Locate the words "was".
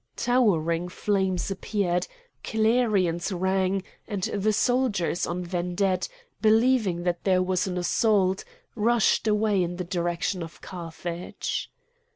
7.43-7.67